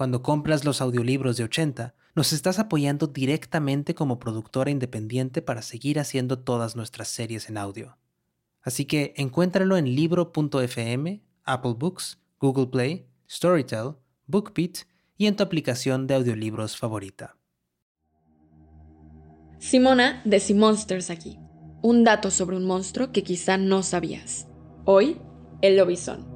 [0.00, 6.00] cuando compras los audiolibros de 80, nos estás apoyando directamente como productora independiente para seguir
[6.00, 7.98] haciendo todas nuestras series en audio.
[8.62, 14.86] Así que encuéntralo en libro.fm, Apple Books, Google Play, Storytel, BookBeat
[15.18, 17.36] y en tu aplicación de audiolibros favorita.
[19.58, 21.38] Simona de Simonsters aquí.
[21.82, 24.48] Un dato sobre un monstruo que quizá no sabías.
[24.86, 25.20] Hoy,
[25.60, 26.29] el lobizón.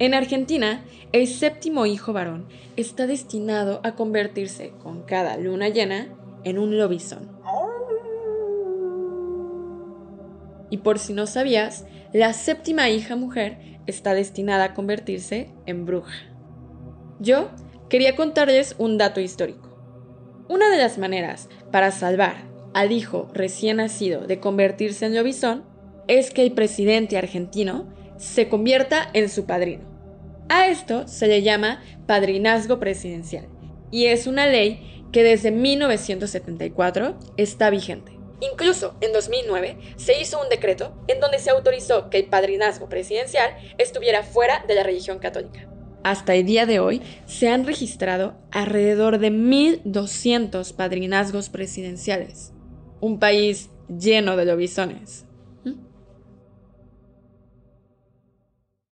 [0.00, 6.58] En Argentina, el séptimo hijo varón está destinado a convertirse con cada luna llena en
[6.58, 7.28] un lobizón.
[10.70, 16.14] Y por si no sabías, la séptima hija mujer está destinada a convertirse en bruja.
[17.18, 17.48] Yo
[17.88, 19.68] quería contarles un dato histórico.
[20.48, 22.36] Una de las maneras para salvar
[22.72, 25.64] al hijo recién nacido de convertirse en lobizón
[26.06, 27.88] es que el presidente argentino
[28.18, 29.84] se convierta en su padrino.
[30.48, 33.48] A esto se le llama padrinazgo presidencial
[33.90, 38.12] y es una ley que desde 1974 está vigente.
[38.40, 43.50] Incluso en 2009 se hizo un decreto en donde se autorizó que el padrinazgo presidencial
[43.78, 45.68] estuviera fuera de la religión católica.
[46.04, 52.52] Hasta el día de hoy se han registrado alrededor de 1.200 padrinazgos presidenciales.
[53.00, 55.27] Un país lleno de lobisones.